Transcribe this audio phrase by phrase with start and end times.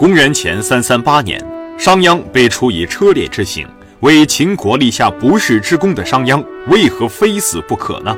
[0.00, 1.38] 公元前三三八年，
[1.78, 3.68] 商鞅被处以车裂之刑。
[4.00, 8.16] 为秦国立下不世之功的商鞅，为何非死不可呢？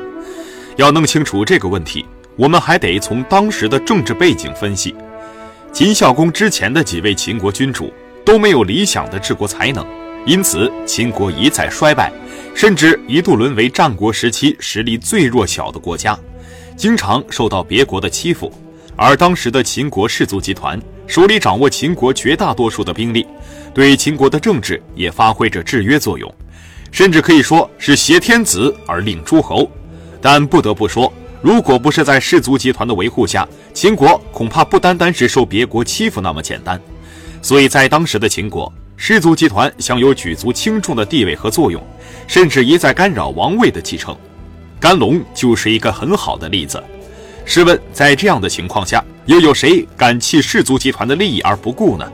[0.77, 2.05] 要弄清楚这个问题，
[2.37, 4.95] 我们还得从当时的政治背景分析。
[5.73, 7.91] 秦孝公之前的几位秦国君主
[8.23, 9.85] 都没有理想的治国才能，
[10.25, 12.09] 因此秦国一再衰败，
[12.55, 16.17] 甚至一度沦为战国时期实力最弱小的国家，
[16.77, 18.49] 经常受到别国的欺负。
[18.95, 23.25] 而当时的秦国氏族集团手里掌握秦国绝大多数的兵力，
[23.73, 26.33] 对秦国的政治也发挥着制约作用，
[26.91, 29.69] 甚至可以说是挟天子而令诸侯。
[30.21, 36.79] 但不得不说，如果不是在氏族集团的维护下，秦国恐怕不单单是受别国欺负那么简单。
[37.41, 41.83] 所以在当时的秦国，氏族集团享有举足轻重的地位和作用，
[42.25, 44.15] 甚至一再干扰王位的继承。
[44.79, 46.81] 甘龙就是一个很好的例子。
[47.43, 52.11] 试问，在这样的情况下，又有谁敢弃氏族集团的利益而不顾呢？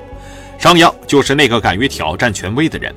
[0.58, 2.94] 商鞅就是那个敢于挑战权威的人。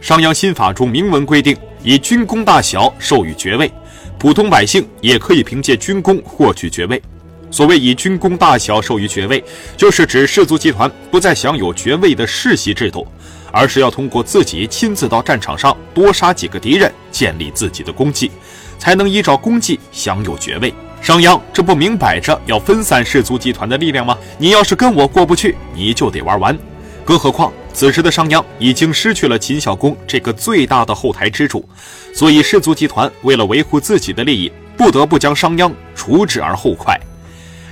[0.00, 3.70] 商鞅新法中明文规定，以军功大小授予爵位，
[4.18, 7.02] 普通百姓也可以凭借军功获取爵位。
[7.50, 9.42] 所谓以军功大小授予爵位，
[9.76, 13.06] 就是指氏族集团不再享有爵位的世袭制度，
[13.50, 18.30] 而是要通过自己亲自到战场上多杀几个敌人，建立自己的功绩，
[18.78, 20.72] 才能依照功绩享有爵位。
[21.02, 24.16] 商鞅这不明摆着要分散氏族集团的力量吗？
[24.38, 26.56] 你要是跟我过不去，你就得玩完。
[27.04, 31.66] 更何况此时的商鞅已经失去了秦孝公这个最大的后台支柱，
[32.14, 36.98] 所以氏族集团为了维护自己的利益，不得不将商鞅除之而后快。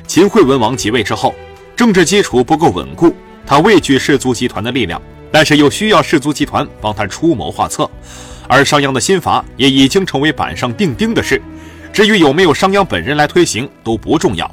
[0.06, 1.34] 秦惠文王即位之后，
[1.76, 3.14] 政治基础不够稳固，
[3.46, 7.88] 他畏惧氏族集团的力量，但是又需要氏族集团帮他出谋划策，
[8.48, 11.40] 而商鞅的新法也已经成为板上钉钉的事。
[11.98, 14.48] 至于有没有商鞅本人来推行都不重要，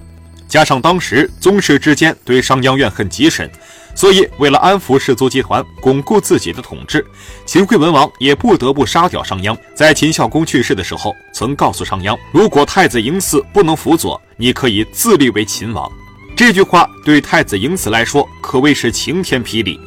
[0.47, 3.47] 加上当时宗室之间对商鞅怨恨极深，
[3.93, 7.05] 所以为了安抚氏族集团，巩固自己的统治，
[7.45, 9.55] 秦惠文王也不得不杀掉商鞅。
[9.75, 15.87] 在秦孝公去世的时候，曾告诉商鞅，如果太子嬴驷不能辅佐，你可以自立为秦王。
[16.35, 19.79] 这句话对太子嬴驷来说可谓是晴天霹雳，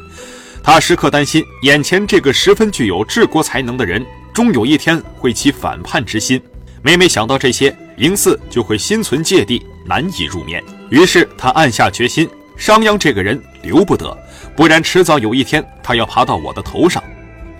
[0.63, 6.41] 他时刻担心眼前这个十分具有治国才能的人，终有一天会起反叛之心。
[6.81, 10.63] 每每想到这些，嬴驷就会心存芥蒂，难以入眠。
[10.89, 14.17] 于是他暗下决心：商鞅这个人留不得，
[14.55, 17.03] 不然迟早有一天他要爬到我的头上。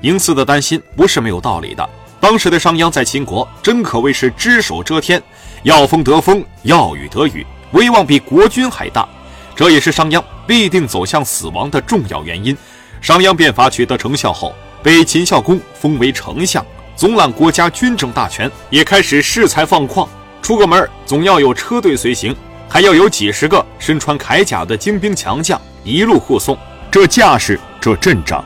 [0.02, 1.88] 嬴驷的担心不是没有道理的。
[2.22, 5.22] 当时的商鞅在秦国真可谓是只手遮天，
[5.64, 9.08] 要风得风，要雨得雨，威望比国君还大。
[9.54, 12.56] 这也是商鞅必定走向死亡的重要原因。
[13.02, 16.66] 商鞅变法取得成效后，被秦孝公封为丞相。
[17.00, 20.06] 总揽国家军政大权，也开始恃才放旷。
[20.42, 22.36] 出个门总要有车队随行，
[22.68, 26.58] 还要有几十个身穿铠甲的精兵强将一路护送。
[26.92, 28.44] 这架势，这阵仗，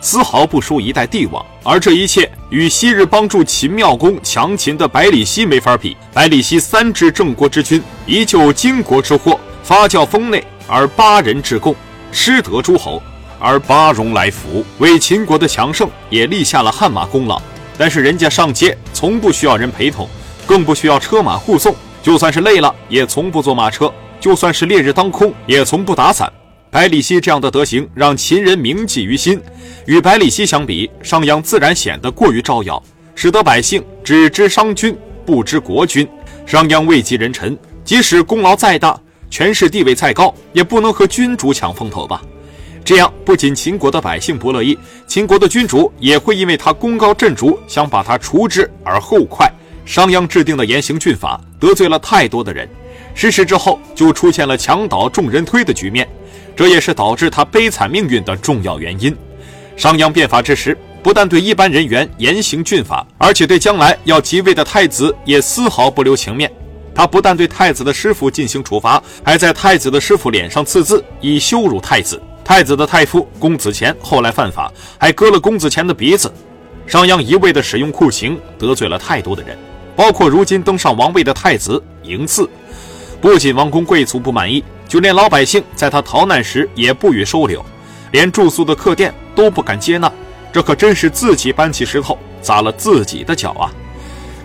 [0.00, 1.44] 丝毫不输一代帝王。
[1.64, 5.96] 而这一切与昔日帮助秦妙公强秦的百里奚没法比。
[6.12, 11.74] 百里奚三治郑国之君，一救荆国之祸，发教封内而八人至贡，
[12.12, 13.02] 失得诸侯
[13.40, 17.42] 而八荣来服，为秦国的强盛也立下了汗马功劳。
[17.78, 20.08] 但是人家上街从不需要人陪同，
[20.46, 26.32] 更不需要车马护送，就算是累了也从不坐马车，就算是烈日当空也从不打伞。
[26.70, 29.40] 百里奚这样的德行让秦人铭记于心。
[29.86, 32.82] 与百里奚相比，商鞅自然显得过于招摇，
[33.14, 36.06] 使得百姓只知商君不知国君。
[36.44, 38.98] 商鞅位极人臣，即使功劳再大，
[39.30, 42.20] 权势地位再高，也不能和君主抢风头吧。
[42.86, 49.52] 这样不仅秦国的百姓不乐意，秦国的君主也会因为他功高震主，想把他除之而后快。
[49.84, 52.68] 商鞅制定的严刑峻法得罪了太多的人，
[53.12, 56.08] 失势之后就出现了墙倒众人推的局面，
[56.54, 59.12] 这也是导致他悲惨命运的重要原因。
[59.76, 66.48] 商鞅变法之时，不但对一般人员严刑峻法，而且对将来要即位的太子也丝毫不留情面。
[66.94, 72.22] 他不但对太子的师傅进行处罚，还在太子的师傅脸上刺字，以羞辱太子。
[72.46, 76.32] 太子的太傅公子虔后来犯法，还割了公子虔的鼻子。
[76.86, 79.58] 商鞅一味的使用酷刑，得罪了太多的人，
[79.96, 82.48] 包括如今登上王位的太子嬴驷。
[83.20, 87.66] 不仅王公贵族不满意，就连老百姓在他逃难时也不予收留，
[88.12, 90.10] 连住宿的客店都不敢接纳。
[90.52, 93.74] 这可真是自己搬起石头砸了自己的脚啊！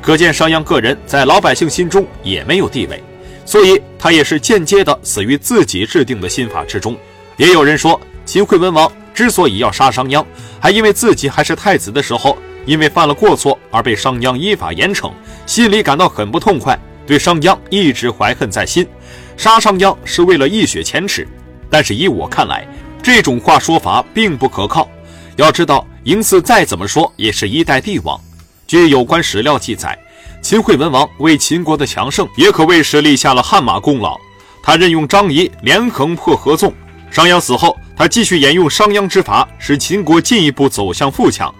[0.01, 3.01] 可见商鞅个人在老百姓心中也没有地位，
[3.45, 6.97] 所以他也是间接的死于自己制定的新法之中。
[7.37, 10.25] 也有人说，秦惠文王之所以要杀商鞅，
[10.59, 15.11] 还因为自己还是太子的时候，因为犯了过错而被商鞅依法严惩，
[15.45, 18.87] 心里感到很不痛快，对商鞅一直怀恨在心，
[19.35, 21.27] 杀商鞅是为了一雪前耻。
[21.69, 22.67] 但是以我看来，
[23.01, 24.89] 这种话说法并不可靠。
[25.37, 28.19] 要知道，嬴驷再怎么说也是一代帝王。
[28.67, 29.97] 据有关史料记载，
[30.41, 34.17] 秦惠文王为秦国的强盛也可谓是立下了汗马功劳。
[34.61, 36.71] 他任用张仪连横破合纵，
[37.11, 41.53] 商鞅死后，他继续沿用商鞅之法，使秦国进一步走向富强。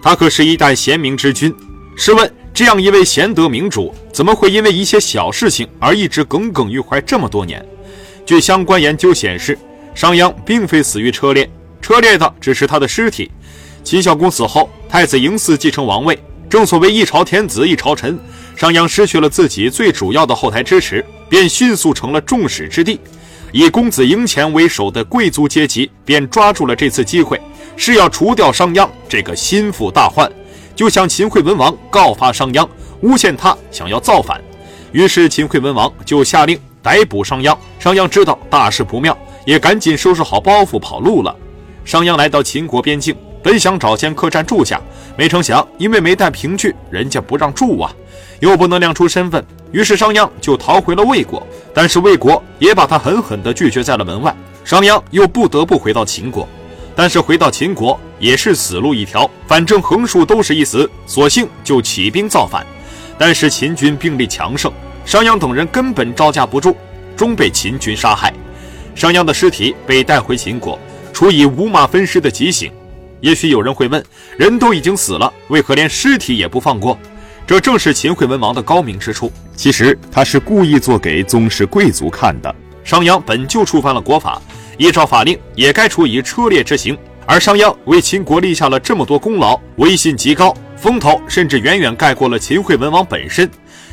[0.00, 1.52] 他可是一代贤明之君。
[1.96, 7.64] 试问，这样一位贤德明主，怎么会因为一些小事情而一直耿耿于怀这么多年？
[8.24, 9.58] 据相关研究显示，
[9.92, 11.50] 商鞅并非死于车裂，
[11.80, 13.28] 车裂的只是他的尸体。
[13.82, 16.16] 秦孝公死后，太子嬴驷继承王位。
[16.48, 18.16] 正所谓一朝天子一朝臣，
[18.54, 23.00] 商鞅失去了自己最主要的后台支持，便迅速成了众矢之的。
[23.52, 27.40] 以公子赢虔为首的贵族阶级便抓住了这次机会，
[27.76, 30.30] 是要除掉商鞅这个心腹大患。
[30.74, 32.66] 就向秦惠文王告发商鞅，
[33.02, 34.40] 诬陷他想要造反。
[34.90, 37.56] 于是秦惠文王就下令逮捕商鞅。
[37.78, 41.36] 商鞅知道大事不妙，也赶紧收拾好包袱跑路了。
[41.84, 44.80] 商鞅来到秦国边境，本想找间客栈住下，
[45.14, 47.92] 没成想因为没带凭据，人家不让住啊，
[48.40, 51.44] 又不能亮出身份，于是商鞅就逃回了魏国。
[51.74, 54.34] 但是魏国也把他狠狠地拒绝在了门外。
[54.64, 56.48] 商鞅又不得不回到秦国。
[56.94, 62.66] 但是回到秦国也是死路一条，反正横竖都是一死，索性就起兵造反。
[63.18, 64.70] 但是秦军兵力强盛，
[65.06, 66.76] 商鞅等人根本招架不住，
[67.16, 68.32] 终被秦军杀害。
[68.94, 70.78] 商鞅的尸体被带回秦国，
[71.14, 72.70] 处以五马分尸的极刑。
[73.20, 74.04] 也许有人会问：
[74.36, 76.98] 人都已经死了，为何连尸体也不放过？
[77.46, 79.30] 这正是秦惠文王的高明之处。
[79.56, 82.54] 其实他是故意做给宗室贵族看的。
[82.84, 84.40] 商鞅本就触犯了国法。
[84.78, 86.96] 依照法令，也该处以车裂之刑。
[87.26, 93.48] 而商鞅为秦国立下了这么多功劳，威信极高，风头甚至远远盖过了秦惠文王本身。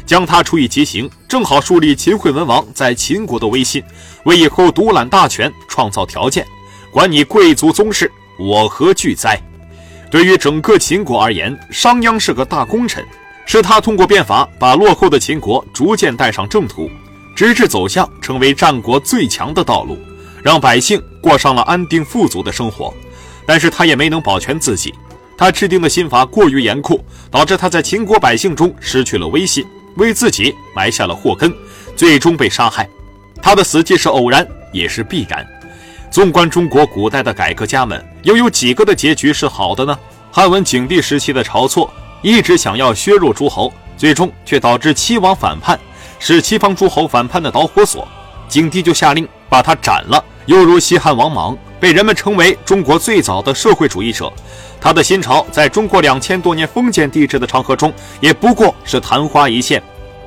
[0.05, 3.83] 将他处以极刑，正好树立秦惠文王在秦国的威信，
[4.23, 6.43] 为以后独揽大权创造条件。
[6.89, 9.39] 管你贵族宗室，我何惧哉？
[10.09, 13.05] 对于整个秦国而言，商鞅是个大功臣，
[13.51, 16.87] 是他通过变法把落后的秦国逐渐带上正途，
[17.35, 19.97] 直至走向成为战国最强的道路。
[20.43, 22.93] 让百姓过上了安定富足的生活，
[23.47, 24.93] 但是他也没能保全自己。
[25.35, 29.65] 他制定的新法过于严酷，导致他在秦国百姓中失去了威信，
[29.95, 31.51] 为自己埋下了祸根，
[31.95, 32.87] 最终被杀害。
[33.41, 35.43] 他的死既是偶然，也是必然。
[36.11, 39.97] 纵观中国古代的改革家们，又有几个的结局是好的呢？
[40.31, 45.79] 汉文景帝时期的晁错一直想要削弱诸侯，最终却导致七王反叛，
[46.19, 48.07] 是西方诸侯反叛的导火索。
[48.47, 50.23] 景帝就下令把他斩了。
[50.45, 54.31] 又如西汉王莽，被人们称为中国最早的社会主义者。
[54.81, 59.81] 他的新朝在中国两千多年封建帝制的长河中，也不过是昙花一现。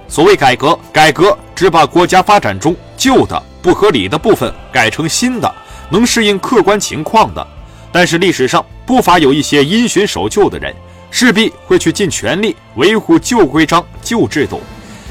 [0.07, 5.53] 所谓改革，改革只把国家发展中旧的不合理的部分改成新的，
[5.91, 7.45] 能适应客观情况的。
[7.91, 10.73] 但是历史上不乏有一些因循守旧的人，
[11.13, 14.61] 势必会去尽全力维护旧规章、旧制度。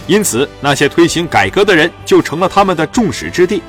[0.07, 3.61] 因此，那些推行改革的人就成了他们的众矢之的。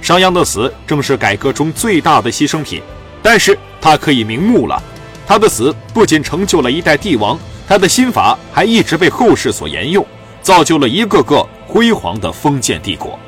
[0.00, 2.80] 商鞅的死正是改革中最大的牺牲品，
[3.22, 4.82] 但是他可以瞑目了。
[5.26, 7.38] 他的死不仅成就了一代帝王，
[7.68, 10.06] 他的心法还一直被后世所沿用，
[10.40, 13.18] 造就了一个个辉煌的封建帝国。